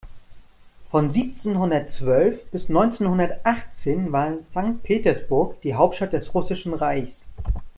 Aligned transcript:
Von 0.89 1.11
siebzehnhundertzwölf 1.11 2.43
bis 2.49 2.69
neunzehnhundertachtzehn 2.69 4.11
war 4.11 4.39
Sankt 4.49 4.81
Petersburg 4.81 5.61
die 5.61 5.75
Hauptstadt 5.75 6.13
des 6.13 6.33
Russischen 6.33 6.73
Reichs. 6.73 7.27